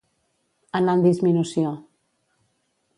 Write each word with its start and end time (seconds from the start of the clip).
Anar 0.79 0.95
en 0.99 1.05
disminució. 1.05 1.77